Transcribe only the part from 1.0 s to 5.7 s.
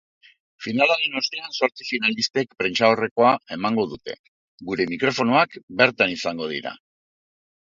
ostean zortzi finalistek prentsaurrekoa emango dute gure mikrofonoak